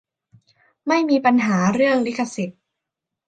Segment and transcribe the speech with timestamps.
[0.87, 2.59] ไม่มีปัญหาเรื่องลิขสิทธิ์